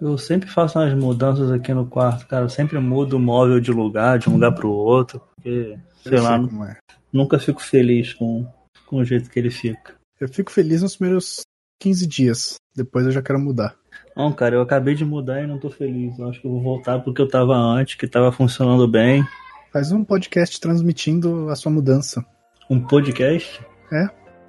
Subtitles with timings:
[0.00, 2.44] Eu sempre faço umas mudanças aqui no quarto, cara.
[2.44, 6.22] Eu sempre mudo o móvel de lugar, de um lugar pro outro, porque, sei Eu
[6.22, 6.36] lá,
[6.68, 6.76] é.
[7.12, 8.46] nunca fico feliz com,
[8.86, 9.94] com o jeito que ele fica.
[10.18, 11.42] Eu fico feliz nos primeiros
[11.80, 12.54] 15 dias.
[12.74, 13.74] Depois eu já quero mudar.
[14.16, 16.18] Não, cara, eu acabei de mudar e não tô feliz.
[16.18, 19.24] Eu acho que eu vou voltar porque eu tava antes, que tava funcionando bem.
[19.72, 22.24] Faz um podcast transmitindo a sua mudança.
[22.68, 23.60] Um podcast?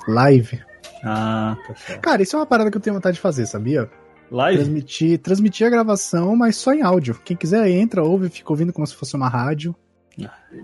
[0.07, 0.59] Live.
[1.03, 2.01] Ah, tá certo.
[2.01, 3.89] Cara, isso é uma parada que eu tenho vontade de fazer, sabia?
[4.31, 4.59] Live?
[4.59, 7.19] Transmitir, transmitir a gravação, mas só em áudio.
[7.25, 9.75] Quem quiser entra, ouve, fica ouvindo como se fosse uma rádio.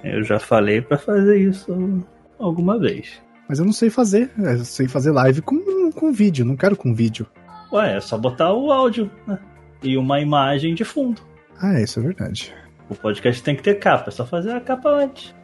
[0.03, 2.05] Eu já falei pra fazer isso
[2.39, 3.21] alguma vez.
[3.47, 4.31] Mas eu não sei fazer.
[4.37, 7.27] Eu sei fazer live com, com vídeo, não quero com vídeo.
[7.71, 9.37] Ué, é só botar o áudio né?
[9.83, 11.21] e uma imagem de fundo.
[11.61, 12.53] Ah, é, isso é verdade.
[12.89, 15.35] O podcast tem que ter capa, é só fazer a capa antes.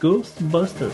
[0.00, 0.92] Ghostbusters.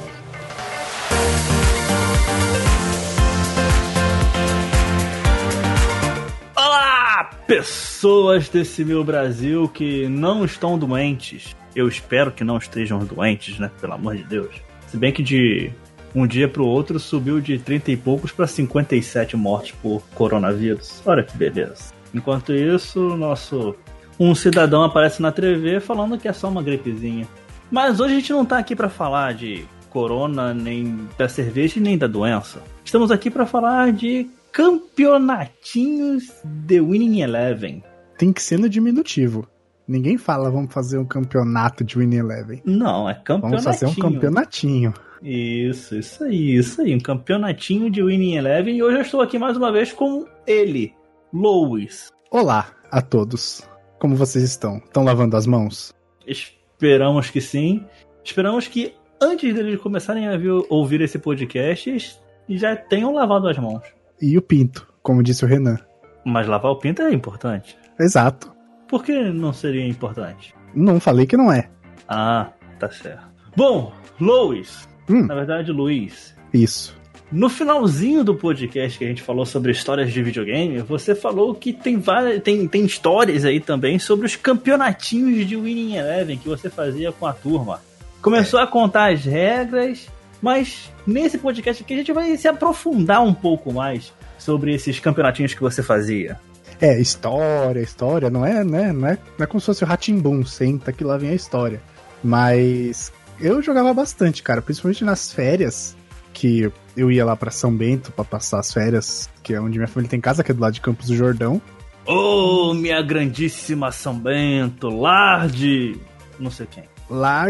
[7.51, 11.57] Pessoas desse meu Brasil que não estão doentes.
[11.75, 13.69] Eu espero que não estejam doentes, né?
[13.81, 14.55] Pelo amor de Deus.
[14.87, 15.69] Se bem que de
[16.15, 21.03] um dia pro outro subiu de 30 e poucos para 57 mortes por coronavírus.
[21.05, 21.92] Olha que beleza.
[22.15, 23.75] Enquanto isso, nosso
[24.17, 27.27] um cidadão aparece na TV falando que é só uma gripezinha.
[27.69, 31.98] Mas hoje a gente não tá aqui para falar de corona, nem da cerveja, nem
[31.98, 32.62] da doença.
[32.85, 36.29] Estamos aqui para falar de campeonatinhos
[36.67, 37.83] The Winning Eleven.
[38.19, 39.47] Tem que ser no diminutivo.
[39.89, 42.62] Ninguém fala, vamos fazer um campeonato de Winning Eleven.
[42.65, 44.92] Não, é Vamos fazer um campeonatinho.
[44.92, 44.95] campeonatinho.
[45.23, 46.95] Isso, isso aí, isso aí.
[46.95, 48.77] Um campeonatinho de Winning Eleven.
[48.77, 50.95] E hoje eu estou aqui mais uma vez com ele,
[51.33, 52.11] Lois.
[52.31, 53.69] Olá a todos.
[53.98, 54.79] Como vocês estão?
[54.79, 55.92] Estão lavando as mãos?
[56.27, 57.85] Esperamos que sim.
[58.25, 62.17] Esperamos que antes deles começarem a vir- ouvir esse podcast,
[62.48, 63.83] já tenham lavado as mãos.
[64.21, 65.79] E o pinto, como disse o Renan.
[66.25, 67.77] Mas lavar o pinto é importante.
[67.99, 68.53] Exato.
[68.89, 70.55] Por que não seria importante?
[70.75, 71.69] Não falei que não é.
[72.09, 73.25] Ah, tá certo.
[73.57, 76.97] Bom, Lois, Hum, na verdade, Luiz, isso.
[77.33, 81.73] no finalzinho do podcast que a gente falou sobre histórias de videogame, você falou que
[81.73, 86.69] tem várias, tem, tem histórias aí também sobre os campeonatinhos de Winning Eleven que você
[86.70, 87.80] fazia com a turma.
[88.23, 90.09] Começou a contar as regras,
[90.40, 95.55] mas nesse podcast aqui a gente vai se aprofundar um pouco mais sobre esses campeonatinhos
[95.55, 96.39] que você fazia.
[96.80, 98.90] É, história, história, não é, né?
[98.92, 101.80] Não é, não é como se fosse o Ratimbum, senta que lá vem a história.
[102.24, 105.95] Mas eu jogava bastante, cara, principalmente nas férias,
[106.33, 109.89] que eu ia lá pra São Bento pra passar as férias, que é onde minha
[109.89, 111.61] família tem casa, que é do lado de Campos do Jordão.
[112.06, 115.96] Oh, minha grandíssima São Bento, lar de...
[116.39, 116.84] não sei quem.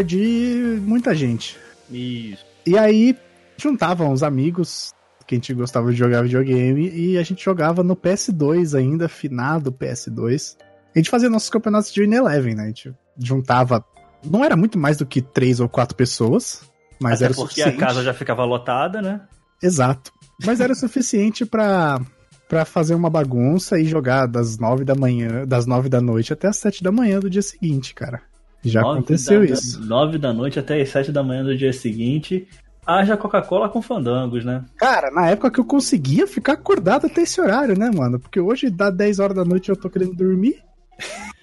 [0.05, 1.57] De muita gente.
[1.91, 2.50] Isso.
[2.67, 3.17] E aí
[3.57, 4.93] juntavam os amigos
[5.27, 9.71] que a gente gostava de jogar videogame e a gente jogava no PS2 ainda, finado
[9.71, 10.57] PS2.
[10.95, 12.65] A gente fazia nossos campeonatos de Eleven, né?
[12.65, 13.85] A gente juntava.
[14.25, 16.63] Não era muito mais do que três ou quatro pessoas,
[17.01, 17.79] mas Até era o porque a suficiente.
[17.79, 19.21] casa já ficava lotada, né?
[19.63, 20.13] Exato.
[20.45, 22.01] Mas era o suficiente pra,
[22.49, 26.49] pra fazer uma bagunça e jogar das nove da manhã, das nove da noite até
[26.49, 28.23] as sete da manhã do dia seguinte, cara.
[28.65, 29.81] Já Nove aconteceu da- isso.
[29.85, 32.47] Nove da noite até as sete da manhã do dia seguinte.
[32.87, 34.65] Haja Coca-Cola com fandangos, né?
[34.77, 38.19] Cara, na época que eu conseguia ficar acordado até esse horário, né, mano?
[38.19, 40.57] Porque hoje dá 10 horas da noite e eu tô querendo dormir.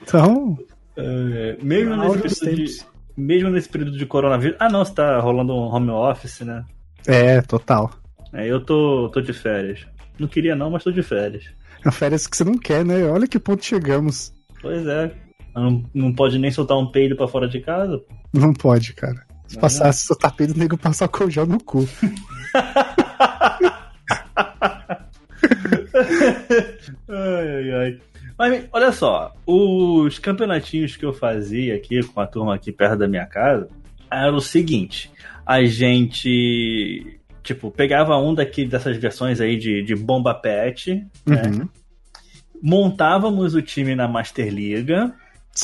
[0.02, 0.58] Então,
[0.96, 2.82] É, mesmo, nesse período de,
[3.16, 4.58] mesmo nesse período de coronavírus.
[4.60, 6.66] Ah, não, você tá rolando um home office, né?
[7.06, 7.92] É, total.
[8.34, 9.86] É, eu tô, tô de férias.
[10.20, 11.46] Não queria não, mas tô de férias.
[11.86, 13.06] É férias que você não quer, né?
[13.06, 14.34] Olha que ponto chegamos.
[14.62, 15.12] Pois é.
[15.62, 18.02] Não, não pode nem soltar um peido pra fora de casa.
[18.34, 19.26] Não pode, cara.
[19.48, 19.58] Se
[19.94, 21.88] se soltar peido, o nego passar o colchão no cu.
[27.10, 28.00] Ai, ai, ai.
[28.38, 33.08] Mas olha só, os campeonatinhos que eu fazia aqui com a turma aqui perto da
[33.08, 33.68] minha casa
[34.12, 35.12] era o seguinte:
[35.46, 41.42] a gente, tipo, pegava um daqui dessas versões aí de, de bomba pet, né?
[41.48, 41.70] Uhum.
[42.62, 45.14] montávamos o time na Master Liga,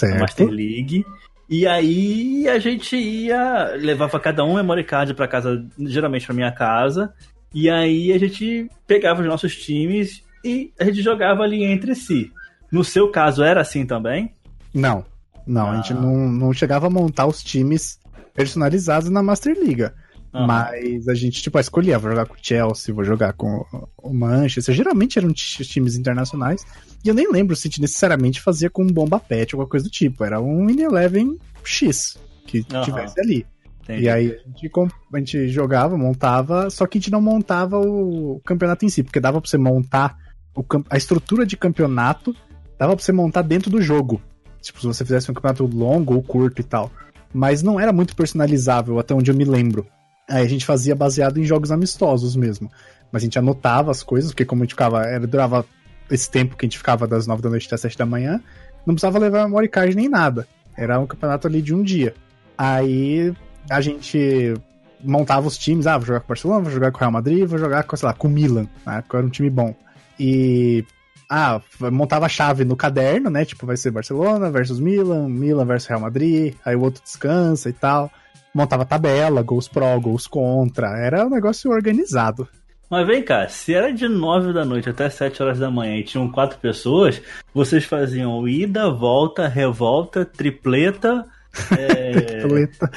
[0.01, 0.51] na Master Certo.
[0.55, 1.05] League.
[1.49, 6.51] E aí a gente ia, levava cada um memory card pra casa, geralmente pra minha
[6.51, 7.13] casa.
[7.53, 12.31] E aí a gente pegava os nossos times e a gente jogava ali entre si.
[12.71, 14.31] No seu caso era assim também?
[14.73, 15.05] Não.
[15.45, 15.75] Não, a Ah.
[15.75, 17.99] gente não, não chegava a montar os times
[18.33, 19.93] personalizados na Master Liga.
[20.33, 20.47] Aham.
[20.47, 23.63] Mas a gente, tipo, escolhia, vou jogar com o Chelsea, vou jogar com
[24.01, 24.73] o Manchester.
[24.73, 26.65] Geralmente eram ti- times internacionais.
[27.05, 29.85] E eu nem lembro se a gente necessariamente fazia com bomba pet ou alguma coisa
[29.85, 30.23] do tipo.
[30.23, 32.81] Era um In Eleven X que Aham.
[32.83, 33.45] tivesse ali.
[33.83, 34.03] Entendi.
[34.03, 34.71] E aí a gente,
[35.13, 39.19] a gente jogava, montava, só que a gente não montava o campeonato em si, porque
[39.19, 40.17] dava pra você montar
[40.55, 42.33] o, a estrutura de campeonato
[42.79, 44.21] dava pra você montar dentro do jogo.
[44.61, 46.89] Tipo, se você fizesse um campeonato longo ou curto e tal.
[47.33, 49.85] Mas não era muito personalizável, até onde eu me lembro.
[50.33, 52.71] Aí a gente fazia baseado em jogos amistosos mesmo.
[53.11, 55.03] Mas a gente anotava as coisas, porque como a gente ficava.
[55.03, 55.63] Era, durava
[56.09, 58.41] esse tempo que a gente ficava das 9 da noite até 7 da manhã,
[58.83, 60.47] não precisava levar memory card nem nada.
[60.75, 62.15] Era um campeonato ali de um dia.
[62.57, 63.31] Aí
[63.69, 64.55] a gente
[65.03, 67.45] montava os times, ah, vou jogar com o Barcelona, vou jogar com o Real Madrid,
[67.45, 69.75] vou jogar com, sei lá, com o Milan, na época era um time bom.
[70.19, 70.83] E
[71.29, 73.45] ah, montava a chave no caderno, né?
[73.45, 77.73] Tipo, vai ser Barcelona versus Milan, Milan versus Real Madrid, aí o outro descansa e
[77.73, 78.11] tal.
[78.53, 80.87] Montava tabela, gols pró, gols contra.
[80.97, 82.47] Era um negócio organizado.
[82.89, 86.03] Mas vem cá, se era de 9 da noite até 7 horas da manhã e
[86.03, 87.19] tinham quatro pessoas,
[87.51, 91.25] vocês faziam ida, volta, revolta, tripleta.
[91.71, 92.39] É...
[92.39, 92.91] tripleta.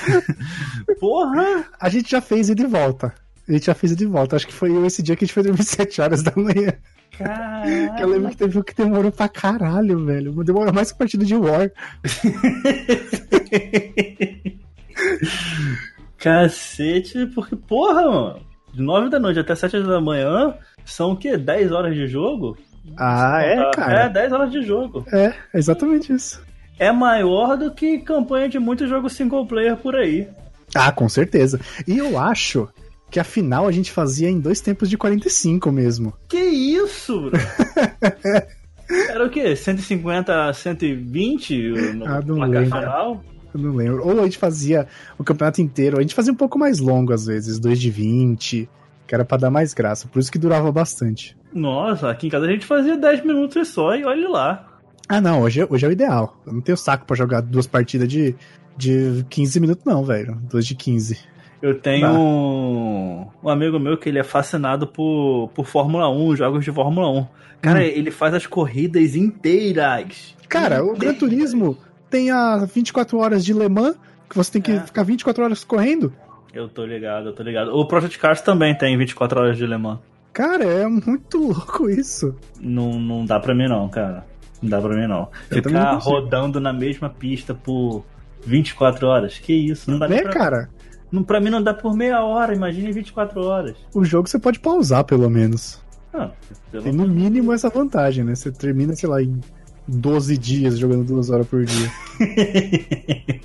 [0.99, 1.67] Porra!
[1.79, 3.13] A gente já fez ida e volta.
[3.47, 4.37] A gente já fez ida e volta.
[4.37, 6.73] Acho que foi esse dia que a gente foi dormir 7 horas da manhã.
[7.19, 7.99] Caralho.
[7.99, 10.45] Eu lembro que teve um que demorou pra caralho, velho.
[10.45, 11.71] Demorou mais que partida de War.
[16.19, 18.41] Cacete, porque, porra, mano.
[18.73, 20.55] De 9 da noite até 7 da manhã
[20.85, 21.37] são o quê?
[21.37, 22.57] 10 horas de jogo?
[22.99, 24.05] Ah, é, cara?
[24.05, 25.05] É, 10 horas de jogo.
[25.13, 26.43] É, exatamente isso.
[26.79, 30.29] É maior do que campanha de muitos jogos single player por aí.
[30.75, 31.59] Ah, com certeza.
[31.87, 32.69] E eu acho
[33.11, 36.13] que a final a gente fazia em dois tempos de 45 mesmo.
[36.29, 37.33] Que isso, bro?
[39.09, 39.57] Era o quê?
[39.57, 42.65] 150 a 120 no ah, não lembro.
[42.67, 43.25] final?
[43.57, 44.07] Eu não lembro.
[44.07, 44.87] Ou a gente fazia
[45.19, 48.69] o campeonato inteiro, a gente fazia um pouco mais longo às vezes, 2 de 20,
[49.07, 51.37] que era pra dar mais graça, por isso que durava bastante.
[51.53, 54.69] Nossa, aqui em casa a gente fazia 10 minutos só e olha lá.
[55.09, 56.37] Ah, não, hoje, é, hoje é o ideal.
[56.47, 58.35] Eu não tenho saco para jogar duas partidas de,
[58.77, 60.37] de 15 minutos, não, velho.
[60.51, 61.19] Duas de 15.
[61.63, 66.65] Eu tenho um, um, amigo meu que ele é fascinado por, por Fórmula 1, jogos
[66.65, 67.27] de Fórmula 1.
[67.63, 67.83] Cara, hum.
[67.83, 70.35] ele faz as corridas inteiras.
[70.49, 71.79] Cara, o Gran Turismo
[72.11, 73.97] tem a 24 horas de Le Mans,
[74.29, 74.81] que você tem que é.
[74.81, 76.13] ficar 24 horas correndo.
[76.53, 77.69] Eu tô ligado, eu tô ligado.
[77.75, 79.99] O Project Cars também tem 24 horas de Le Mans.
[80.33, 82.35] Cara, é muito louco isso.
[82.61, 84.25] Não, não dá pra mim não, cara.
[84.63, 85.29] Não dá pra mim não.
[85.51, 88.05] Eu Ficar rodando na mesma pista por
[88.45, 90.33] 24 horas, que isso, não dá é, pra...
[90.33, 90.71] cara.
[91.11, 93.77] Não, pra mim não dá por meia hora, imagine 24 horas.
[93.95, 95.81] O jogo você pode pausar, pelo menos.
[96.13, 96.31] Ah,
[96.71, 98.35] pelo Tem no mínimo essa vantagem, né?
[98.35, 99.41] Você termina, sei lá, em
[99.89, 101.91] 12 dias jogando duas horas por dia.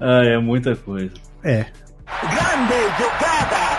[0.00, 1.12] ah, é muita coisa.
[1.42, 1.66] É.
[2.06, 3.78] Grande jogada!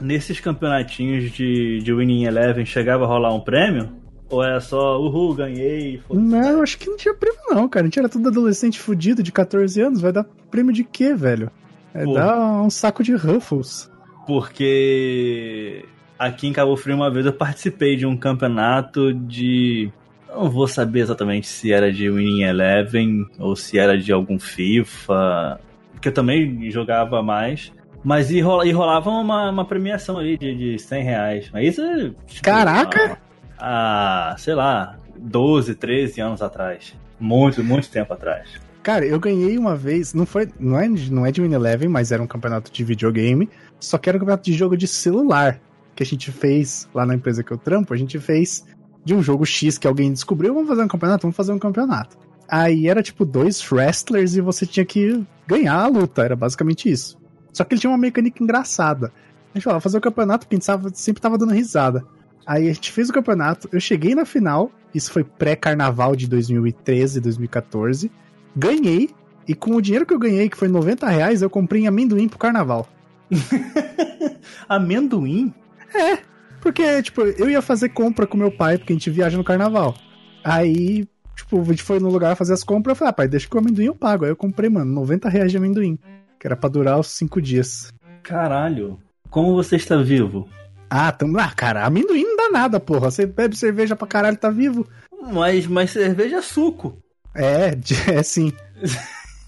[0.00, 3.90] Nesses campeonatinhos de, de Winning Eleven chegava a rolar um prêmio?
[4.28, 6.02] Ou era só, uhul, ganhei?
[6.10, 7.84] Não, acho que não tinha prêmio não, cara.
[7.84, 10.00] A gente era tudo adolescente fudido de 14 anos.
[10.00, 11.50] Vai dar prêmio de quê, velho?
[11.92, 12.14] Vai Pô.
[12.14, 13.90] dar um saco de Ruffles.
[14.26, 15.84] Porque
[16.26, 19.90] aqui em Cabo Frio uma vez eu participei de um campeonato de...
[20.28, 25.60] Não vou saber exatamente se era de Winning Eleven ou se era de algum FIFA,
[26.00, 27.72] que eu também jogava mais.
[28.02, 31.50] Mas e, rolava uma, uma premiação ali de, de 100 reais.
[31.52, 32.14] Mas isso.
[32.26, 33.18] Tipo, Caraca!
[33.58, 36.94] há, sei lá, 12, 13 anos atrás.
[37.18, 38.48] Muito, muito tempo atrás.
[38.82, 42.12] Cara, eu ganhei uma vez, não foi, não é, não é de Win Eleven, mas
[42.12, 43.48] era um campeonato de videogame,
[43.80, 45.58] só que era um campeonato de jogo de celular
[45.94, 48.64] que a gente fez lá na empresa que eu trampo, a gente fez
[49.04, 52.16] de um jogo X que alguém descobriu, vamos fazer um campeonato, vamos fazer um campeonato.
[52.48, 57.18] Aí era tipo dois wrestlers e você tinha que ganhar a luta, era basicamente isso.
[57.52, 59.12] Só que ele tinha uma mecânica engraçada.
[59.52, 62.04] A gente falava, fazer o campeonato, porque a gente sempre tava dando risada.
[62.46, 67.20] Aí a gente fez o campeonato, eu cheguei na final, isso foi pré-carnaval de 2013,
[67.20, 68.10] 2014.
[68.54, 69.10] Ganhei,
[69.46, 72.38] e com o dinheiro que eu ganhei, que foi 90 reais, eu comprei amendoim pro
[72.38, 72.88] carnaval.
[74.68, 75.54] amendoim?
[75.94, 76.18] É,
[76.60, 79.94] porque, tipo, eu ia fazer compra com meu pai, porque a gente viaja no carnaval.
[80.42, 83.48] Aí, tipo, a gente foi no lugar fazer as compras, eu falei, ah, pai, deixa
[83.48, 84.24] que o amendoim eu pago.
[84.24, 85.98] Aí eu comprei, mano, 90 reais de amendoim,
[86.40, 87.92] que era pra durar os 5 dias.
[88.22, 88.98] Caralho,
[89.30, 90.48] como você está vivo?
[90.88, 91.36] Ah, tam...
[91.38, 93.10] ah, cara, amendoim não dá nada, porra.
[93.10, 94.86] Você bebe cerveja pra caralho, tá vivo.
[95.32, 96.96] Mas, mas cerveja é suco.
[97.34, 97.76] É,
[98.12, 98.52] é sim.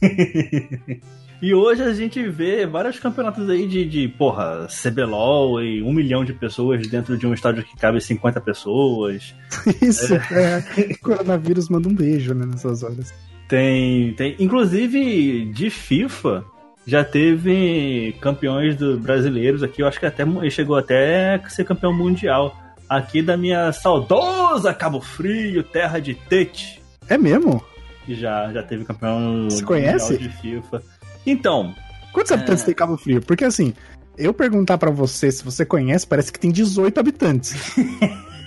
[1.40, 6.25] e hoje a gente vê vários campeonatos aí de, de, porra, CBLOL e um milhão
[6.25, 9.35] de pessoas dentro de um estádio que cabe 50 pessoas.
[9.83, 10.64] Isso, é.
[10.78, 10.95] é.
[10.95, 13.12] Coronavírus manda um beijo, né, nessas horas.
[13.49, 14.35] Tem, tem.
[14.38, 16.45] Inclusive, de FIFA,
[16.87, 21.93] já teve campeões do brasileiros aqui, eu acho que até chegou até a ser campeão
[21.93, 22.57] mundial.
[22.88, 26.81] Aqui da minha saudosa Cabo Frio, terra de Tete.
[27.09, 27.62] É mesmo?
[28.09, 30.16] Já, já teve campeão Você conhece?
[30.16, 30.83] de FIFA.
[31.26, 31.75] Então.
[32.12, 32.66] Quantos habitantes é...
[32.66, 33.21] tem Cabo Frio?
[33.21, 33.75] Porque assim,
[34.16, 37.54] eu perguntar para você se você conhece, parece que tem 18 habitantes.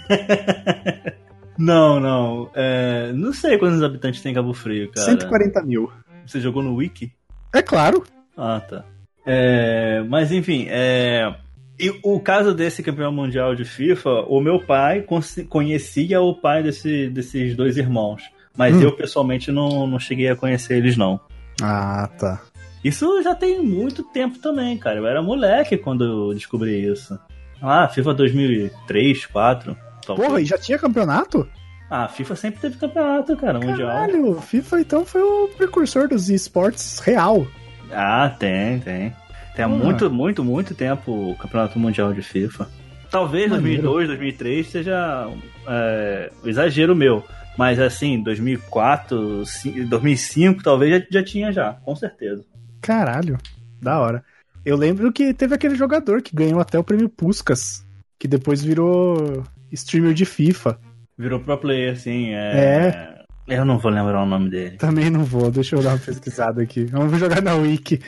[1.58, 2.50] não, não.
[2.56, 5.06] É, não sei quantos habitantes tem Cabo Frio, cara.
[5.06, 5.92] 140 mil.
[6.26, 7.12] Você jogou no Wiki?
[7.54, 8.04] É claro.
[8.38, 8.86] Ah, tá.
[9.26, 11.36] É, mas enfim, é,
[11.80, 15.06] e o caso desse campeão mundial de FIFA, o meu pai
[15.48, 18.24] conhecia o pai desse, desses dois irmãos.
[18.58, 18.82] Mas hum.
[18.82, 21.20] eu pessoalmente não, não cheguei a conhecer eles, não.
[21.62, 22.42] Ah, tá.
[22.84, 24.98] Isso já tem muito tempo também, cara.
[24.98, 27.20] Eu era moleque quando eu descobri isso.
[27.62, 29.78] Ah, FIFA 2003, 2004.
[30.06, 31.48] Porra, e já tinha campeonato?
[31.90, 33.90] Ah, FIFA sempre teve campeonato, cara, mundial.
[33.90, 37.46] Caralho, FIFA então foi o precursor dos esportes real.
[37.92, 39.14] Ah, tem, tem.
[39.56, 42.70] Tem há muito, muito, muito tempo o campeonato mundial de FIFA.
[43.10, 43.82] Talvez Maneiro.
[43.82, 45.30] 2002, 2003 seja
[45.68, 47.26] é, um exagero meu.
[47.58, 49.44] Mas assim, 2004,
[49.90, 52.46] 2005 talvez já, já tinha já, com certeza.
[52.82, 53.38] Caralho,
[53.82, 54.24] da hora.
[54.66, 57.86] Eu lembro que teve aquele jogador que ganhou até o prêmio Puskas,
[58.18, 60.80] que depois virou streamer de FIFA.
[61.18, 62.30] Virou pro player, sim.
[62.30, 62.58] É...
[62.58, 63.20] é.
[63.48, 64.78] Eu não vou lembrar o nome dele.
[64.78, 66.86] Também não vou, deixa eu dar uma pesquisada aqui.
[66.86, 68.00] Vamos jogar na Wiki.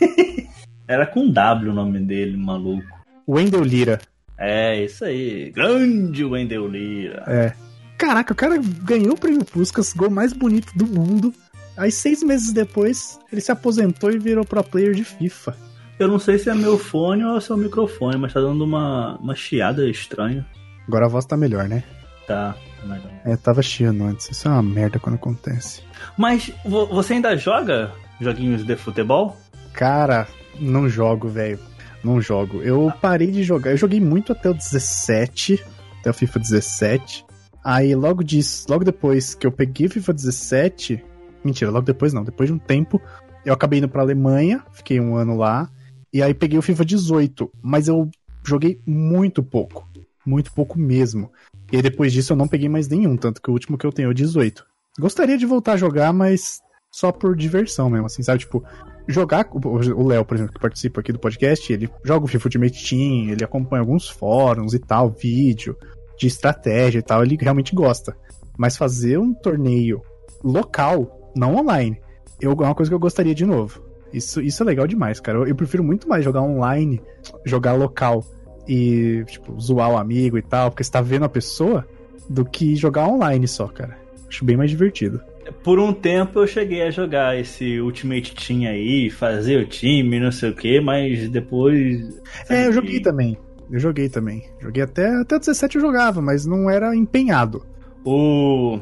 [0.88, 2.86] Era com W o nome dele, maluco.
[3.28, 4.00] Wendell Lira.
[4.38, 5.50] É, isso aí.
[5.50, 7.24] Grande Wendell Lira.
[7.26, 7.52] É.
[7.98, 11.34] Caraca, o cara ganhou o prêmio Puskas, gol mais bonito do mundo.
[11.78, 15.56] Aí seis meses depois, ele se aposentou e virou pro player de FIFA.
[15.96, 18.64] Eu não sei se é meu fone ou se é o microfone, mas tá dando
[18.64, 20.44] uma, uma chiada estranha.
[20.86, 21.84] Agora a voz tá melhor, né?
[22.26, 23.10] Tá, melhor.
[23.24, 24.28] É, tava chiando antes.
[24.30, 25.82] Isso é uma merda quando acontece.
[26.16, 29.36] Mas você ainda joga joguinhos de futebol?
[29.72, 30.26] Cara,
[30.58, 31.58] não jogo, velho.
[32.02, 32.60] Não jogo.
[32.62, 33.70] Eu parei de jogar.
[33.70, 35.64] Eu joguei muito até o 17,
[36.00, 37.24] até o FIFA 17.
[37.64, 41.04] Aí logo disso, logo depois que eu peguei o FIFA 17,
[41.44, 42.24] Mentira, logo depois não.
[42.24, 43.00] Depois de um tempo,
[43.44, 45.70] eu acabei indo pra Alemanha, fiquei um ano lá,
[46.12, 48.10] e aí peguei o FIFA 18, mas eu
[48.44, 49.88] joguei muito pouco.
[50.24, 51.30] Muito pouco mesmo.
[51.72, 53.92] E aí depois disso eu não peguei mais nenhum, tanto que o último que eu
[53.92, 54.64] tenho é o 18.
[54.98, 58.40] Gostaria de voltar a jogar, mas só por diversão mesmo, assim, sabe?
[58.40, 58.64] Tipo,
[59.06, 59.48] jogar.
[59.52, 63.30] O Léo, por exemplo, que participa aqui do podcast, ele joga o FIFA Ultimate Team,
[63.30, 65.76] ele acompanha alguns fóruns e tal, vídeo
[66.18, 68.16] de estratégia e tal, ele realmente gosta.
[68.56, 70.02] Mas fazer um torneio
[70.42, 72.00] local não online.
[72.40, 73.82] Eu, é uma coisa que eu gostaria de novo.
[74.12, 75.38] Isso, isso é legal demais, cara.
[75.38, 77.00] Eu, eu, prefiro muito mais jogar online,
[77.44, 78.24] jogar local
[78.66, 81.86] e, tipo, zoar o amigo e tal, porque você tá vendo a pessoa,
[82.28, 83.96] do que jogar online só, cara.
[84.28, 85.20] Acho bem mais divertido.
[85.62, 90.30] Por um tempo eu cheguei a jogar esse Ultimate Team aí, fazer o time, não
[90.30, 92.20] sei o que, mas depois.
[92.50, 93.38] É, eu joguei também.
[93.70, 94.44] Eu joguei também.
[94.60, 97.64] Joguei até, até 17 eu jogava, mas não era empenhado.
[98.04, 98.78] O.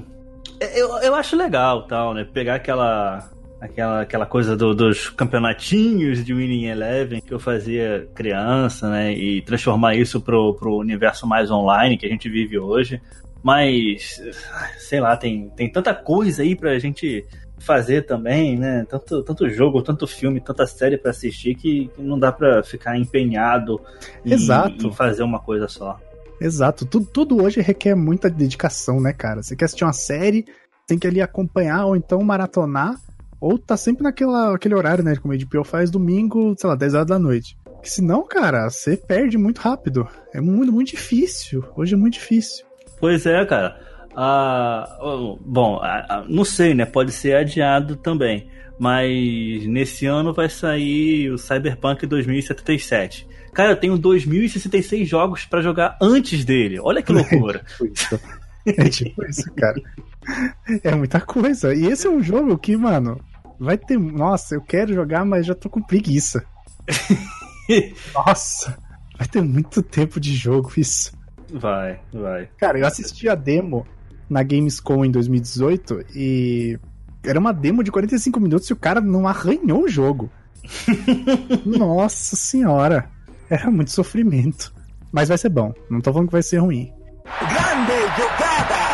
[0.61, 2.25] Eu, eu acho legal, tal, né?
[2.25, 8.89] Pegar aquela aquela, aquela coisa do, dos campeonatinhos de Winning Eleven que eu fazia criança,
[8.89, 9.13] né?
[9.13, 13.01] E transformar isso pro, pro universo mais online que a gente vive hoje.
[13.43, 14.21] Mas,
[14.79, 17.25] sei lá, tem, tem tanta coisa aí pra gente
[17.59, 18.85] fazer também, né?
[18.89, 23.81] Tanto, tanto jogo, tanto filme, tanta série para assistir que, não dá para ficar empenhado
[24.25, 24.89] em, Exato.
[24.89, 25.99] em fazer uma coisa só.
[26.41, 26.85] Exato.
[26.87, 29.43] Tudo, tudo hoje requer muita dedicação, né, cara?
[29.43, 30.45] Você quer assistir uma série,
[30.87, 32.95] tem que ali acompanhar ou então maratonar,
[33.41, 35.17] ou tá sempre naquela, aquele horário, né?
[35.17, 37.57] Como a HBO faz domingo, sei lá, 10 horas da noite.
[37.65, 40.09] Porque senão, cara, você perde muito rápido.
[40.33, 41.65] É muito, muito difícil.
[41.77, 42.65] Hoje é muito difícil.
[42.99, 43.79] Pois é, cara.
[44.17, 44.99] Ah,
[45.45, 45.81] bom,
[46.29, 46.87] não sei, né?
[46.87, 48.49] Pode ser adiado também.
[48.79, 53.27] Mas nesse ano vai sair o Cyberpunk 2077.
[53.57, 56.79] Cara, eu tenho 2066 jogos para jogar antes dele.
[56.79, 57.65] Olha que loucura.
[58.67, 59.81] É tipo isso, cara.
[60.85, 61.75] É muita coisa.
[61.75, 63.19] E esse é um jogo que, mano,
[63.59, 63.99] vai ter.
[63.99, 66.45] Nossa, eu quero jogar, mas já tô com preguiça.
[68.15, 68.77] Nossa,
[69.17, 71.17] vai ter muito tempo de jogo isso.
[71.51, 72.51] Vai, vai.
[72.59, 73.87] Cara, eu assisti a demo
[74.29, 76.79] na Gamescom em 2018 e
[77.25, 80.31] era uma demo de 45 minutos e o cara não arranhou o jogo.
[81.65, 83.16] Nossa senhora.
[83.49, 84.73] Era muito sofrimento.
[85.13, 85.73] Mas vai ser bom.
[85.89, 86.93] Não tô falando que vai ser ruim.
[87.25, 88.87] Grande jogada!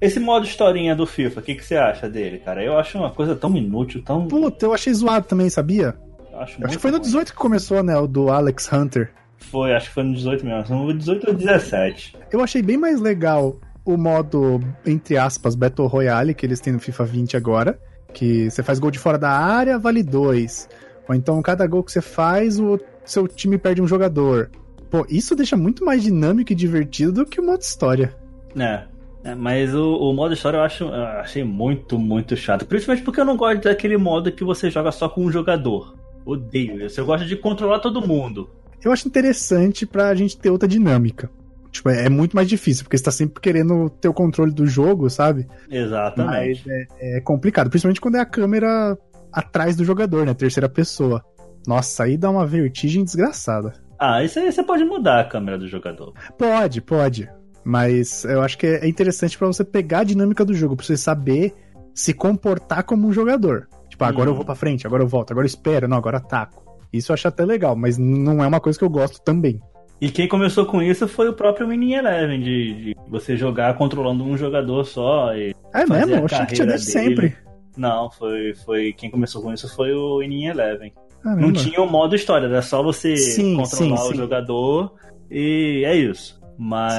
[0.00, 2.64] Esse modo historinha do FIFA, o que, que você acha dele, cara?
[2.64, 4.26] Eu acho uma coisa tão inútil, tão.
[4.28, 5.94] Puta, eu achei zoado também, sabia?
[6.32, 7.96] Acho, acho que foi no 18 que começou, né?
[7.98, 9.12] O do Alex Hunter.
[9.36, 10.86] Foi, acho que foi no 18 mesmo.
[10.86, 12.16] No 18 ou 17.
[12.32, 16.80] Eu achei bem mais legal o modo, entre aspas, Battle Royale que eles têm no
[16.80, 17.78] FIFA 20 agora.
[18.12, 20.68] Que você faz gol de fora da área, vale dois.
[21.08, 24.50] Ou então, cada gol que você faz, o seu time perde um jogador.
[24.90, 28.14] Pô, isso deixa muito mais dinâmico e divertido do que o modo história.
[28.56, 28.82] É.
[29.22, 32.64] É, mas o, o, modo história eu, acho, eu achei muito, muito chato.
[32.64, 35.94] Principalmente porque eu não gosto daquele modo que você joga só com um jogador.
[36.24, 37.00] Odeio isso.
[37.00, 38.48] Eu gosto de controlar todo mundo.
[38.82, 41.30] Eu acho interessante pra gente ter outra dinâmica.
[41.70, 44.66] Tipo, é, é muito mais difícil, porque você tá sempre querendo ter o controle do
[44.66, 45.46] jogo, sabe?
[45.70, 46.62] Exatamente.
[46.66, 48.98] Mas é, é complicado, principalmente quando é a câmera
[49.32, 50.34] atrás do jogador, né?
[50.34, 51.24] Terceira pessoa.
[51.66, 53.72] Nossa, aí dá uma vertigem desgraçada.
[53.98, 56.14] Ah, isso aí você pode mudar a câmera do jogador.
[56.38, 57.28] Pode, pode.
[57.62, 60.96] Mas eu acho que é interessante para você pegar a dinâmica do jogo, pra você
[60.96, 61.54] saber
[61.94, 63.68] se comportar como um jogador.
[63.88, 64.32] Tipo, ah, agora hum.
[64.32, 66.64] eu vou pra frente, agora eu volto, agora eu espero, não, agora ataco.
[66.92, 69.60] Isso eu acho até legal, mas não é uma coisa que eu gosto também.
[70.00, 74.24] E quem começou com isso foi o próprio Mini Eleven, de, de você jogar controlando
[74.24, 75.34] um jogador só.
[75.34, 76.14] E é mesmo?
[76.14, 77.36] Eu achei que tinha desde sempre.
[77.76, 80.92] Não, foi, foi quem começou com isso foi o Mini Eleven.
[81.22, 81.42] Caramba.
[81.42, 84.16] Não tinha o um modo história, era só você sim, controlar sim, o sim.
[84.16, 84.94] jogador
[85.30, 86.40] e é isso.
[86.58, 86.98] Mas,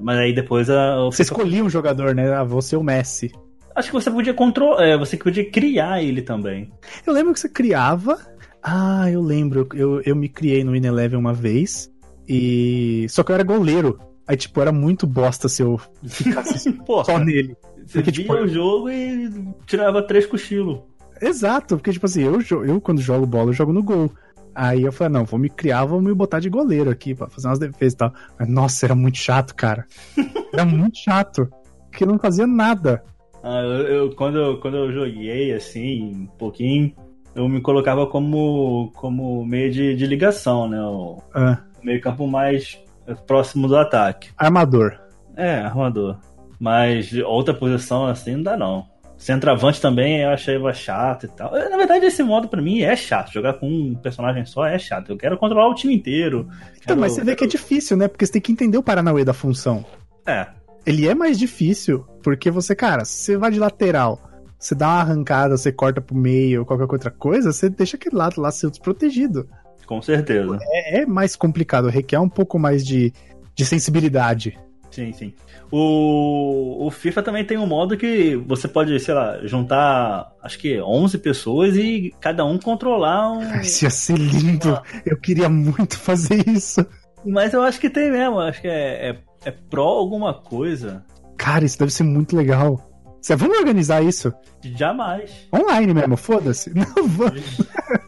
[0.00, 0.96] mas aí depois a.
[1.06, 2.32] Você escolhia um jogador, né?
[2.32, 3.32] Ah, você o Messi.
[3.74, 4.84] Acho que você podia controlar.
[4.84, 6.70] É, você podia criar ele também.
[7.04, 8.16] Eu lembro que você criava.
[8.62, 9.66] Ah, eu lembro.
[9.74, 11.91] Eu, eu me criei no Ineleven uma vez.
[12.32, 13.06] E.
[13.10, 14.00] Só que eu era goleiro.
[14.26, 16.72] Aí, tipo, era muito bosta se eu ficasse
[17.04, 17.54] só nele.
[17.84, 19.30] Você porque, via tipo, o jogo e
[19.66, 20.80] tirava três cochilos.
[21.20, 24.10] Exato, porque, tipo assim, eu, eu quando jogo bola, eu jogo no gol.
[24.54, 27.48] Aí eu falei, não, vou me criar, vou me botar de goleiro aqui pra fazer
[27.48, 28.14] umas defesas e tal.
[28.38, 29.86] Mas, nossa, era muito chato, cara.
[30.52, 31.48] era muito chato.
[31.90, 33.02] Porque não fazia nada.
[33.42, 36.94] Ah, eu, eu, quando, eu, quando eu joguei, assim, um pouquinho,
[37.34, 40.80] eu me colocava como, como meio de, de ligação, né?
[40.80, 42.78] O, ah meio campo mais
[43.26, 44.30] próximo do ataque.
[44.36, 44.98] Armador.
[45.36, 46.18] É, armador.
[46.58, 48.86] Mas outra posição assim não dá não.
[49.16, 51.52] Centroavante também eu achei chato e tal.
[51.52, 53.32] Na verdade, esse modo para mim é chato.
[53.32, 55.10] Jogar com um personagem só é chato.
[55.10, 56.48] Eu quero controlar o time inteiro.
[56.70, 57.00] Então, quero...
[57.00, 58.08] mas você vê que é difícil, né?
[58.08, 59.84] Porque você tem que entender o Paranauê da função.
[60.26, 60.48] É.
[60.84, 64.20] Ele é mais difícil, porque você, cara, se você vai de lateral,
[64.58, 68.40] você dá uma arrancada, você corta pro meio, qualquer outra coisa, você deixa aquele lado
[68.40, 69.48] lá ser desprotegido.
[69.92, 70.58] Com certeza.
[70.62, 73.12] É, é, mais complicado, requer um pouco mais de,
[73.54, 74.58] de sensibilidade.
[74.90, 75.34] Sim, sim.
[75.70, 80.80] O, o FIFA também tem um modo que você pode, sei lá, juntar acho que
[80.80, 83.42] 11 pessoas e cada um controlar um.
[83.60, 84.70] Isso ia ser lindo!
[84.70, 84.82] Uma...
[85.04, 86.86] Eu queria muito fazer isso.
[87.22, 91.04] Mas eu acho que tem mesmo, acho que é, é, é pró alguma coisa.
[91.36, 92.80] Cara, isso deve ser muito legal.
[93.20, 94.32] Você vamos organizar isso?
[94.62, 95.48] Jamais.
[95.54, 96.72] Online mesmo, foda-se.
[96.74, 97.58] Não vamos.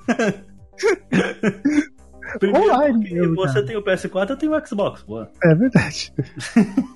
[2.38, 3.66] Primeiro, Online, mesmo, você cara.
[3.66, 5.30] tem o PS4, eu tenho o Xbox, boa.
[5.42, 6.12] É verdade.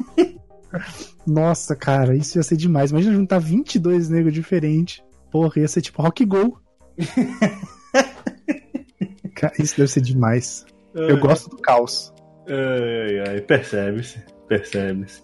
[1.27, 2.91] Nossa, cara, isso ia ser demais.
[2.91, 5.03] Imagina juntar 22 negros diferentes.
[5.31, 6.59] Porra, ia ser tipo Rock Go.
[9.35, 10.65] cara, isso deve ser demais.
[10.97, 12.13] Ai, eu gosto do caos.
[12.49, 15.23] Ai, ai, percebe-se, percebe-se.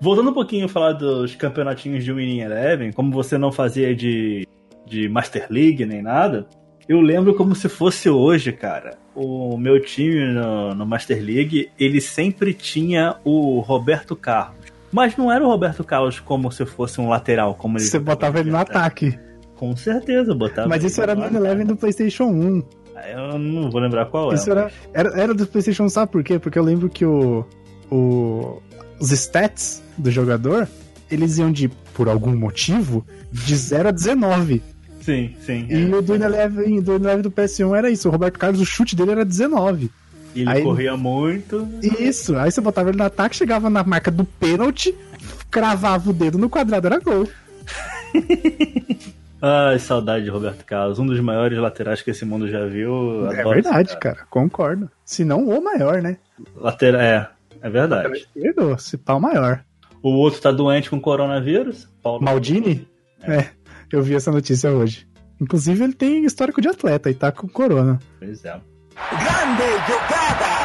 [0.00, 4.46] Voltando um pouquinho a falar dos campeonatinhos de Winning Eleven, como você não fazia de,
[4.86, 6.48] de Master League nem nada,
[6.88, 8.98] eu lembro como se fosse hoje, cara.
[9.14, 14.56] O meu time no, no, Master League, ele sempre tinha o Roberto Carlos.
[14.90, 18.40] Mas não era o Roberto Carlos como se fosse um lateral, como ele Você botava
[18.40, 19.18] ele no ataque.
[19.56, 20.68] Com certeza, botava.
[20.68, 22.62] Mas isso era no Eleven do PlayStation 1.
[23.14, 24.70] Eu não vou lembrar qual isso era.
[24.92, 26.38] Era, era do PlayStation, sabe por quê?
[26.38, 27.44] Porque eu lembro que o,
[27.90, 28.60] o
[29.02, 30.68] os stats do jogador,
[31.10, 34.62] eles iam de, por algum motivo, de 0 a 19.
[35.02, 35.66] Sim, sim.
[35.68, 35.94] E é.
[35.94, 38.08] o do Eleven, do do PS1 era isso.
[38.08, 39.90] O Roberto Carlos, o chute dele era 19.
[40.34, 41.68] Ele aí, corria muito.
[41.82, 44.94] Isso, aí você botava ele no ataque, chegava na marca do pênalti,
[45.50, 47.28] cravava o dedo no quadrado, era gol.
[49.44, 53.28] Ai, saudade de Roberto Carlos, um dos maiores laterais que esse mundo já viu.
[53.32, 54.14] É verdade, cara.
[54.14, 54.26] cara.
[54.30, 54.88] concordo.
[55.04, 56.16] Se não o maior, né?
[56.54, 57.28] Lateral, é,
[57.60, 58.18] é verdade.
[58.18, 59.64] Esquerdo, se pau maior.
[60.00, 61.88] O outro tá doente com coronavírus.
[62.02, 62.86] Paulo Maldini?
[63.22, 63.34] É.
[63.34, 63.50] é.
[63.92, 65.06] Eu vi essa notícia hoje.
[65.38, 67.98] Inclusive, ele tem histórico de atleta e tá com corona.
[68.18, 68.58] Pois é.
[69.10, 70.62] Grande jogada!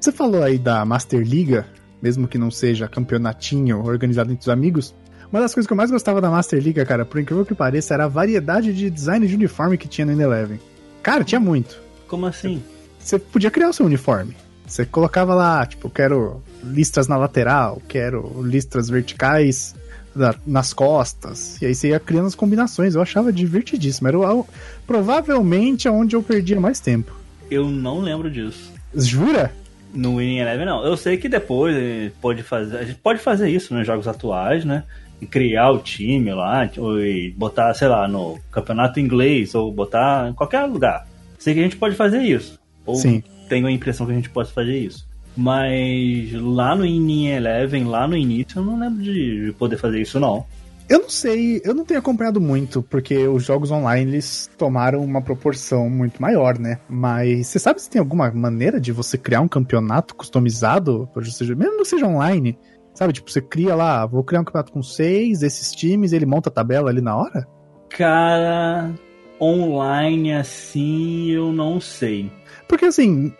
[0.00, 1.66] Você falou aí da Master Liga,
[2.00, 4.94] mesmo que não seja campeonatinho organizado entre os amigos.
[5.32, 7.94] Uma das coisas que eu mais gostava da Master Liga, cara, por incrível que pareça,
[7.94, 10.60] era a variedade de design de uniforme que tinha no Eleven.
[11.02, 11.80] Cara, tinha muito.
[12.06, 12.62] Como assim?
[13.00, 14.36] Você podia criar o seu uniforme.
[14.66, 19.76] Você colocava lá, tipo, quero listras na lateral, quero listras verticais
[20.14, 21.60] da, nas costas.
[21.62, 22.94] E aí você ia criando as combinações.
[22.94, 24.08] Eu achava divertidíssimo.
[24.08, 24.46] Era o,
[24.86, 27.16] provavelmente onde eu perdia mais tempo.
[27.50, 28.72] Eu não lembro disso.
[28.94, 29.52] Jura?
[29.94, 30.84] No Winning Eleven, não.
[30.84, 32.78] Eu sei que depois pode fazer.
[32.78, 34.82] A gente pode fazer isso nos jogos atuais, né?
[35.20, 36.96] E criar o time lá, ou
[37.36, 41.06] botar, sei lá, no campeonato inglês, ou botar em qualquer lugar.
[41.38, 42.58] Sei que a gente pode fazer isso.
[42.84, 45.06] Ou Sim tenho a impressão que a gente possa fazer isso.
[45.36, 50.18] Mas lá no In Eleven, lá no início, eu não lembro de poder fazer isso,
[50.18, 50.46] não.
[50.88, 55.20] Eu não sei, eu não tenho acompanhado muito, porque os jogos online eles tomaram uma
[55.20, 56.78] proporção muito maior, né?
[56.88, 61.08] Mas você sabe se tem alguma maneira de você criar um campeonato customizado,
[61.56, 62.56] mesmo que seja online?
[62.94, 66.48] Sabe, tipo, você cria lá, vou criar um campeonato com seis, esses times, ele monta
[66.48, 67.46] a tabela ali na hora?
[67.90, 68.94] Cara,
[69.40, 72.30] online assim, eu não sei.
[72.68, 73.32] Porque assim,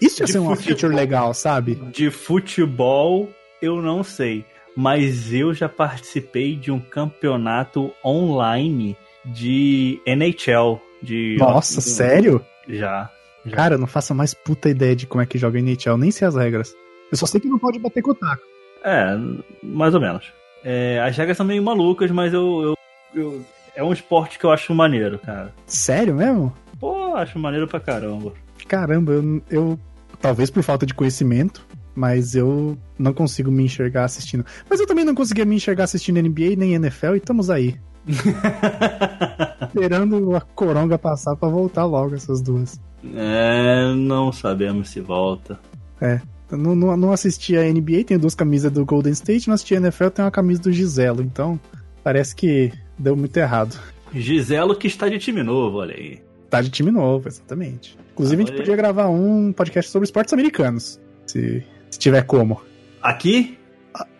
[0.00, 1.74] isso ia de ser uma futebol, feature legal, sabe?
[1.92, 4.44] De futebol, eu não sei
[4.76, 10.80] mas eu já participei de um campeonato online de NHL.
[11.02, 12.44] De Nossa, sério?
[12.68, 13.10] Já,
[13.44, 13.56] já.
[13.56, 16.28] Cara, eu não faço mais puta ideia de como é que joga NHL, nem sei
[16.28, 16.74] as regras.
[17.10, 18.42] Eu só sei que não pode bater com o taco.
[18.84, 19.16] É,
[19.62, 20.30] mais ou menos.
[20.62, 24.50] É, as regras são meio malucas, mas eu, eu, eu, É um esporte que eu
[24.50, 25.54] acho maneiro, cara.
[25.66, 26.52] Sério mesmo?
[26.78, 28.32] Pô, acho maneiro pra caramba.
[28.68, 29.78] Caramba, eu, eu.
[30.20, 34.44] Talvez por falta de conhecimento, mas eu não consigo me enxergar assistindo.
[34.68, 37.76] Mas eu também não conseguia me enxergar assistindo NBA nem NFL e estamos aí.
[39.68, 42.80] Esperando a coronga passar para voltar logo essas duas.
[43.14, 45.58] É, não sabemos se volta.
[46.00, 46.20] É.
[46.50, 49.78] Não, não, não assisti a NBA, tenho duas camisas do Golden State, não assisti a
[49.78, 51.58] NFL, tenho uma camisa do Giselo, então
[52.04, 53.76] parece que deu muito errado.
[54.14, 56.25] Giselo que está de time novo, olha aí.
[56.62, 57.96] De time novo, exatamente.
[58.12, 61.00] Inclusive, a gente podia gravar um podcast sobre esportes americanos.
[61.26, 62.60] Se se tiver como.
[63.00, 63.58] Aqui?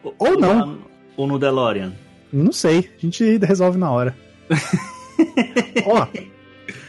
[0.03, 0.67] Ou, ou não.
[0.67, 0.79] Na,
[1.17, 1.93] ou no DeLorean?
[2.33, 2.91] Não sei.
[2.97, 4.17] A gente resolve na hora.
[5.87, 6.07] Ó,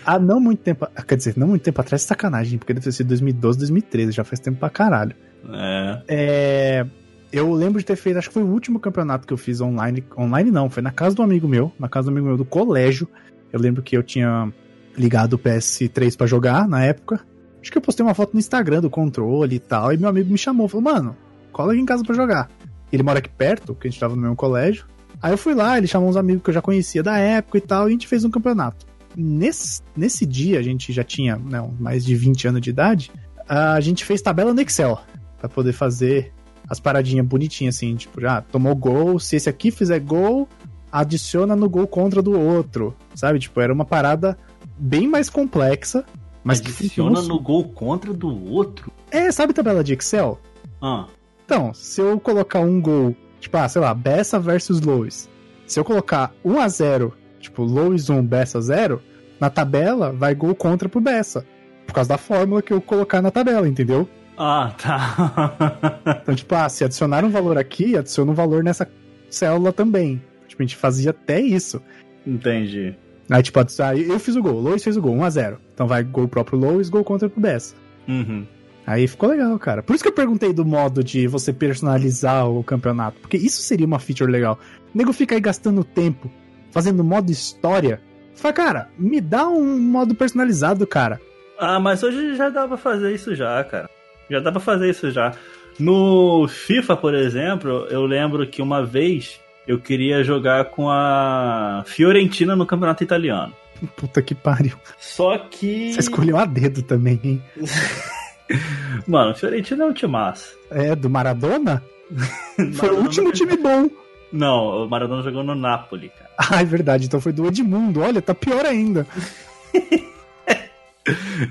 [0.06, 0.88] há não muito tempo.
[1.06, 4.40] Quer dizer, não muito tempo atrás, sacanagem, porque deve ter sido 2012, 2013, já faz
[4.40, 5.16] tempo pra caralho.
[5.50, 6.04] É.
[6.08, 6.86] é.
[7.34, 10.04] Eu lembro de ter feito, acho que foi o último campeonato que eu fiz online.
[10.18, 13.10] Online não, foi na casa do amigo meu, na casa do amigo meu do colégio.
[13.52, 14.52] Eu lembro que eu tinha
[14.98, 17.20] ligado o PS3 para jogar na época.
[17.62, 20.32] Acho que eu postei uma foto no Instagram do controle e tal, e meu amigo
[20.32, 21.16] me chamou, falou, mano,
[21.52, 22.50] cola aqui em casa pra jogar.
[22.92, 24.86] Ele mora aqui perto, que a gente tava no mesmo colégio.
[25.22, 27.62] Aí eu fui lá, ele chamou uns amigos que eu já conhecia da época e
[27.62, 28.86] tal, e a gente fez um campeonato.
[29.16, 33.12] Nesse, nesse dia, a gente já tinha não, mais de 20 anos de idade,
[33.48, 35.00] a gente fez tabela no Excel,
[35.40, 36.32] para poder fazer
[36.70, 40.48] as paradinhas bonitinhas, assim, tipo, já tomou gol, se esse aqui fizer gol,
[40.92, 43.40] adiciona no gol contra do outro, sabe?
[43.40, 44.38] Tipo, era uma parada
[44.78, 46.06] bem mais complexa,
[46.44, 48.92] mas Adiciona no gol contra do outro?
[49.12, 50.40] É, sabe tabela de Excel?
[50.82, 51.06] Ah.
[51.46, 55.30] Então, se eu colocar um gol, tipo, ah, sei lá, Bessa versus Lois.
[55.66, 59.02] Se eu colocar 1 a 0 tipo, Lois 1, Bessa 0,
[59.40, 61.46] na tabela vai gol contra pro Bessa.
[61.86, 64.08] Por causa da fórmula que eu colocar na tabela, entendeu?
[64.38, 65.92] Ah, tá.
[66.24, 68.90] então, tipo, ah, se adicionar um valor aqui, adiciona um valor nessa
[69.30, 70.22] célula também.
[70.48, 71.82] Tipo, a gente fazia até isso.
[72.26, 72.96] Entendi.
[73.30, 75.58] Aí, tipo, aí eu fiz o gol, o Lois fez o gol, 1x0.
[75.74, 77.76] Então vai gol próprio Lois, gol contra pro Bessa.
[78.08, 78.46] Uhum.
[78.86, 79.84] Aí ficou legal, cara.
[79.84, 83.20] Por isso que eu perguntei do modo de você personalizar o campeonato.
[83.20, 84.58] Porque isso seria uma feature legal.
[84.96, 86.32] O nego fica aí gastando tempo
[86.72, 88.02] fazendo modo história.
[88.36, 91.20] Fala, cara, me dá um modo personalizado, cara.
[91.60, 93.90] Ah, mas hoje já dá pra fazer isso já, cara.
[94.30, 95.34] Já dá pra fazer isso já.
[95.80, 102.56] No FIFA, por exemplo, eu lembro que uma vez eu queria jogar com a Fiorentina
[102.56, 103.54] no campeonato italiano.
[103.96, 104.78] Puta que pariu.
[104.98, 105.94] Só que.
[105.94, 107.44] Você escolheu a dedo também, hein?
[109.06, 110.54] Mano, Fiorentina é um time massa.
[110.72, 111.84] É, do Maradona?
[112.74, 113.90] foi o último time bom.
[114.32, 116.28] Não, o Maradona jogou no Napoli, cara.
[116.40, 117.08] Ah, é verdade.
[117.08, 118.02] Então foi do Edmundo.
[118.02, 119.08] Olha, tá pior ainda.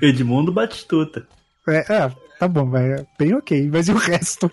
[0.01, 1.27] Edmundo Batistuta.
[1.67, 3.05] É, é, tá bom, vai.
[3.19, 3.69] Bem ok.
[3.69, 4.49] Mas e o resto?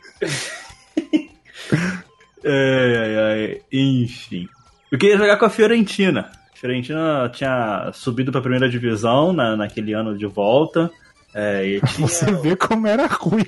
[2.45, 3.61] Ai.
[3.73, 4.49] Enfim.
[4.91, 6.31] Eu queria jogar com a Fiorentina.
[6.53, 10.91] A Fiorentina tinha subido para a primeira divisão na, naquele ano de volta.
[11.35, 12.07] É, tinha...
[12.09, 13.47] Você vê como era ruim.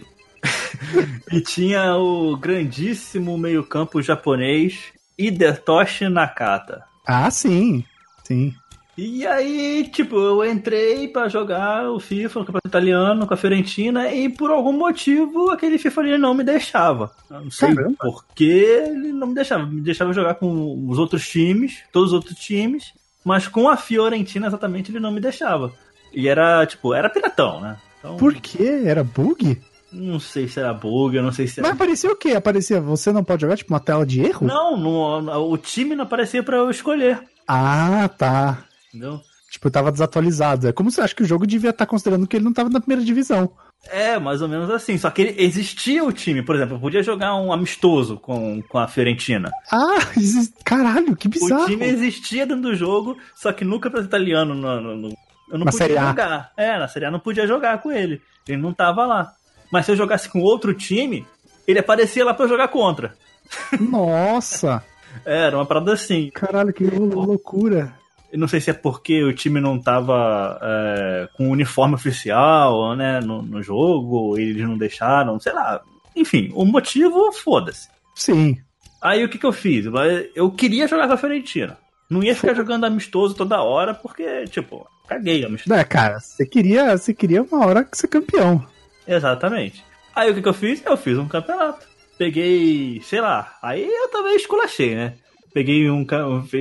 [1.32, 6.84] e tinha o grandíssimo meio-campo japonês Hidetoshi Nakata.
[7.06, 7.84] Ah, sim.
[8.24, 8.54] Sim.
[8.96, 14.10] E aí, tipo, eu entrei para jogar o FIFA no campeonato italiano com a Fiorentina
[14.10, 17.10] e por algum motivo aquele FIFA ali não me deixava.
[17.30, 17.96] Eu não sei Caramba.
[18.00, 19.66] porque ele não me deixava.
[19.66, 24.46] Me deixava jogar com os outros times, todos os outros times, mas com a Fiorentina
[24.46, 25.72] exatamente ele não me deixava.
[26.10, 27.76] E era, tipo, era piratão, né?
[27.98, 28.80] Então, por quê?
[28.86, 29.60] Era bug?
[29.92, 31.68] Não sei se era bug, eu não sei se era...
[31.68, 32.30] Mas aparecia o quê?
[32.30, 34.46] Aparecia você não pode jogar, tipo, uma tela de erro?
[34.46, 37.20] Não, no, o time não aparecia para eu escolher.
[37.46, 39.20] Ah, tá entendeu?
[39.50, 40.68] Tipo, tava desatualizado.
[40.68, 42.68] É como se acha que o jogo devia estar tá considerando que ele não tava
[42.68, 43.50] na primeira divisão.
[43.88, 44.98] É, mais ou menos assim.
[44.98, 48.78] Só que ele, existia o time, por exemplo, eu podia jogar um amistoso com, com
[48.78, 49.50] a Fiorentina.
[49.70, 49.98] Ah,
[50.64, 51.62] caralho, que bizarro.
[51.62, 55.08] O time existia dentro do jogo, só que no campeonato italiano no, no, no,
[55.48, 56.52] eu não na podia jogar.
[56.56, 58.20] É, na Série A não podia jogar com ele.
[58.48, 59.32] Ele não tava lá.
[59.70, 61.26] Mas se eu jogasse com outro time,
[61.66, 63.14] ele aparecia lá pra eu jogar contra.
[63.78, 64.82] Nossa!
[65.24, 66.30] É, era uma parada assim.
[66.30, 67.94] Caralho, que loucura.
[68.36, 73.42] Não sei se é porque o time não tava é, com uniforme oficial, né, no,
[73.42, 75.80] no jogo, eles não deixaram, sei lá.
[76.14, 77.88] Enfim, o motivo, foda-se.
[78.14, 78.58] Sim.
[79.02, 79.86] Aí o que, que eu fiz?
[80.34, 81.78] Eu queria jogar com a Fiorentina.
[82.08, 85.78] Não ia ficar jogando amistoso toda hora, porque, tipo, caguei amistoso.
[85.78, 88.64] É, cara, você queria, você queria uma hora ser campeão.
[89.06, 89.84] Exatamente.
[90.14, 90.82] Aí o que, que eu fiz?
[90.84, 91.86] Eu fiz um campeonato.
[92.16, 95.14] Peguei, sei lá, aí eu também esculachei, né?
[95.56, 96.04] Peguei um.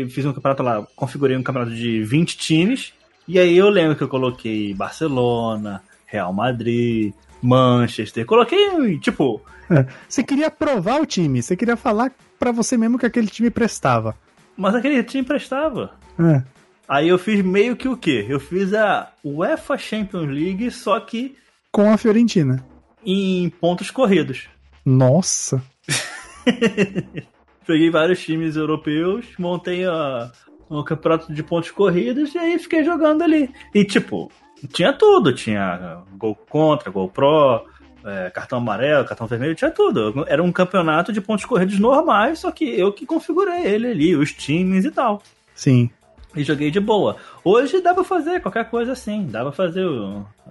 [0.09, 2.93] Fiz um campeonato lá, configurei um campeonato de 20 times.
[3.27, 8.25] E aí eu lembro que eu coloquei Barcelona, Real Madrid, Manchester.
[8.25, 9.41] Coloquei, tipo.
[9.69, 13.49] É, você queria provar o time, você queria falar para você mesmo que aquele time
[13.49, 14.15] prestava.
[14.55, 15.91] Mas aquele time prestava.
[16.17, 16.41] É.
[16.87, 18.25] Aí eu fiz meio que o quê?
[18.29, 21.35] Eu fiz a UEFA Champions League, só que.
[21.69, 22.65] Com a Fiorentina.
[23.05, 24.47] Em pontos corridos.
[24.85, 25.61] Nossa!
[27.65, 30.31] Peguei vários times europeus, montei a,
[30.69, 33.49] um campeonato de pontos corridos e aí fiquei jogando ali.
[33.73, 34.31] E tipo,
[34.71, 37.65] tinha tudo, tinha gol contra, gol pro,
[38.05, 40.23] é, cartão amarelo, cartão vermelho, tinha tudo.
[40.27, 44.31] Era um campeonato de pontos corridos normais, só que eu que configurei ele ali, os
[44.31, 45.21] times e tal.
[45.55, 45.89] Sim.
[46.35, 47.15] E joguei de boa.
[47.43, 49.87] Hoje dá pra fazer qualquer coisa assim, dá pra fazer,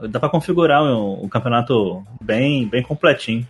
[0.08, 3.46] dá pra configurar o, o campeonato bem, bem completinho.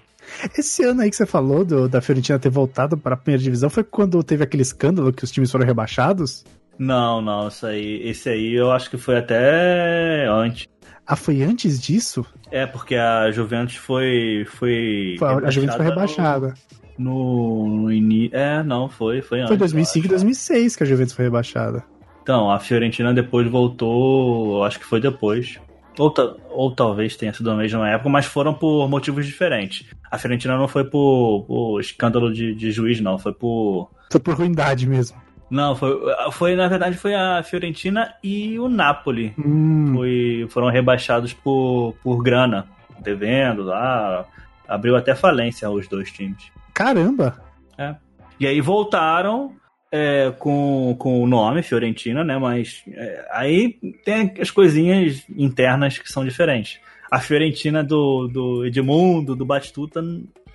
[0.57, 3.70] Esse ano aí que você falou do, da Fiorentina ter voltado para a primeira divisão
[3.70, 6.44] foi quando teve aquele escândalo que os times foram rebaixados?
[6.79, 10.66] Não, não, isso aí, esse aí eu acho que foi até antes.
[11.07, 12.25] Ah, foi antes disso?
[12.51, 14.47] É, porque a Juventus foi.
[14.49, 16.55] foi, foi a Juventus foi rebaixada.
[16.99, 18.37] No, no início.
[18.37, 19.49] É, não, foi, foi antes.
[19.49, 21.85] Foi 2005 e 2006 que a Juventus foi rebaixada.
[22.23, 25.61] Então, a Fiorentina depois voltou, acho que foi depois.
[25.98, 26.12] Ou,
[26.50, 29.87] ou talvez tenha sido na mesma época, mas foram por motivos diferentes.
[30.11, 33.18] A Fiorentina não foi por, por escândalo de, de, juiz, não.
[33.18, 33.90] Foi por.
[34.11, 35.16] Foi por ruindade mesmo.
[35.50, 35.96] Não, foi,
[36.33, 39.35] foi na verdade foi a Fiorentina e o Napoli.
[39.38, 39.92] Hum.
[39.94, 42.66] Foi, foram rebaixados por, por grana,
[42.98, 44.24] devendo lá.
[44.66, 46.50] Abriu até falência os dois times.
[46.72, 47.40] Caramba!
[47.78, 47.94] É.
[48.40, 49.52] E aí voltaram
[49.96, 52.37] é, com, com o nome Fiorentina, né?
[52.37, 56.80] Mas é, aí tem as coisinhas internas que são diferentes.
[57.09, 60.02] A Fiorentina do, do Edmundo, do Batistuta,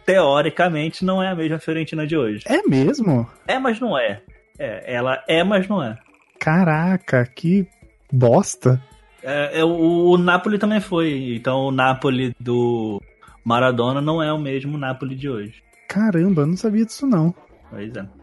[0.06, 2.44] teoricamente não é a mesma Fiorentina de hoje.
[2.46, 3.26] É mesmo?
[3.48, 4.22] É, mas não é.
[4.60, 5.98] É, ela é, mas não é.
[6.38, 7.66] Caraca, que
[8.12, 8.82] bosta.
[9.24, 11.36] É, é, o, o Napoli também foi.
[11.38, 13.02] Então o Napoli do
[13.46, 15.64] Maradona não é o mesmo Napoli de hoje.
[15.88, 17.34] Caramba, eu não sabia disso não.
[17.70, 18.19] Pois é.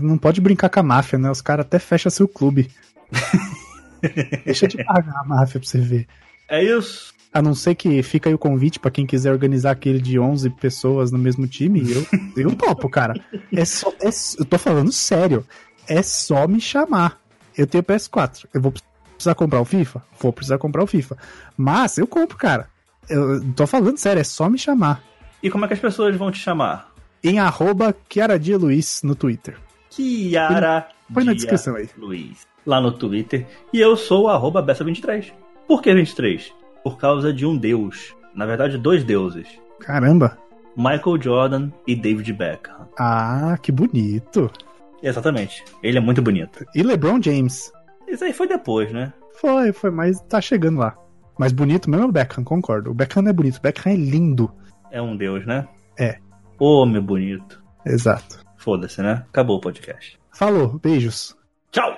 [0.00, 1.30] Não pode brincar com a máfia, né?
[1.30, 2.70] Os caras até fecham seu clube.
[4.44, 6.06] Deixa de pagar a máfia pra você ver.
[6.48, 7.12] É isso.
[7.32, 10.50] A não ser que fica aí o convite para quem quiser organizar aquele de 11
[10.50, 12.06] pessoas no mesmo time, eu,
[12.36, 13.14] eu topo, cara.
[13.50, 15.46] É só, é, eu tô falando sério.
[15.88, 17.18] É só me chamar.
[17.56, 18.46] Eu tenho PS4.
[18.52, 18.72] Eu vou
[19.14, 20.02] precisar comprar o FIFA?
[20.20, 21.16] Vou precisar comprar o FIFA.
[21.56, 22.68] Mas eu compro, cara.
[23.08, 25.02] Eu tô falando sério, é só me chamar.
[25.42, 26.91] E como é que as pessoas vão te chamar?
[27.22, 29.56] Em arroba Kiara Dia Luiz no Twitter.
[29.90, 31.88] Kiara Põe na descrição aí.
[31.96, 33.46] Luiz, lá no Twitter.
[33.72, 35.32] E eu sou o arroba Bessa23.
[35.68, 36.52] Por que 23?
[36.82, 38.14] Por causa de um deus.
[38.34, 39.46] Na verdade, dois deuses.
[39.80, 40.38] Caramba.
[40.76, 42.88] Michael Jordan e David Beckham.
[42.98, 44.50] Ah, que bonito.
[45.02, 45.62] Exatamente.
[45.82, 46.64] Ele é muito bonito.
[46.74, 47.70] E LeBron James.
[48.08, 49.12] Isso aí foi depois, né?
[49.34, 50.96] Foi, foi, mas tá chegando lá.
[51.38, 52.90] Mas bonito mesmo é o Beckham, concordo.
[52.90, 54.50] O Beckham é bonito, o Beckham é lindo.
[54.90, 55.66] É um deus, né?
[55.98, 56.18] É.
[56.64, 57.60] Ô, oh, meu bonito.
[57.84, 58.38] Exato.
[58.56, 59.26] Foda-se, né?
[59.30, 60.16] Acabou o podcast.
[60.32, 61.36] Falou, beijos.
[61.72, 61.92] Tchau!